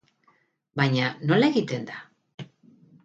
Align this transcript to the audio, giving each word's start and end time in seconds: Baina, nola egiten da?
Baina, 0.81 1.11
nola 1.33 1.49
egiten 1.53 1.85
da? 1.91 2.01